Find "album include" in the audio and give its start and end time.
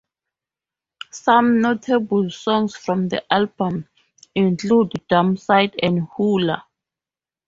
3.31-4.93